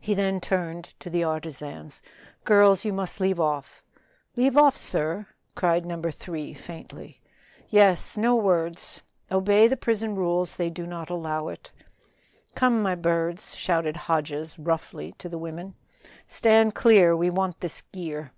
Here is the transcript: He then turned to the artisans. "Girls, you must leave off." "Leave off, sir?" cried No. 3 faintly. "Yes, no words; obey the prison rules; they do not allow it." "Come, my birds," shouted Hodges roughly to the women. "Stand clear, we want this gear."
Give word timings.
He 0.00 0.14
then 0.14 0.40
turned 0.40 0.84
to 1.00 1.10
the 1.10 1.24
artisans. 1.24 2.00
"Girls, 2.44 2.84
you 2.84 2.92
must 2.92 3.18
leave 3.20 3.40
off." 3.40 3.82
"Leave 4.36 4.56
off, 4.56 4.76
sir?" 4.76 5.26
cried 5.56 5.84
No. 5.84 6.00
3 6.00 6.54
faintly. 6.54 7.20
"Yes, 7.68 8.16
no 8.16 8.36
words; 8.36 9.02
obey 9.32 9.66
the 9.66 9.76
prison 9.76 10.14
rules; 10.14 10.54
they 10.54 10.70
do 10.70 10.86
not 10.86 11.10
allow 11.10 11.48
it." 11.48 11.72
"Come, 12.54 12.84
my 12.84 12.94
birds," 12.94 13.56
shouted 13.56 13.96
Hodges 13.96 14.56
roughly 14.60 15.10
to 15.18 15.28
the 15.28 15.38
women. 15.38 15.74
"Stand 16.28 16.76
clear, 16.76 17.16
we 17.16 17.28
want 17.28 17.58
this 17.58 17.80
gear." 17.90 18.30